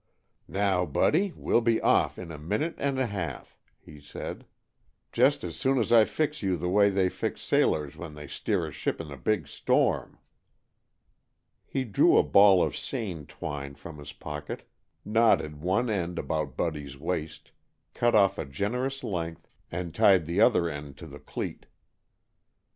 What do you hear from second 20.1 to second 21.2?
the other end to the